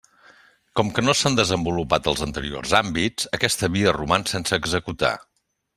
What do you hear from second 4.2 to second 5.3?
sense executar.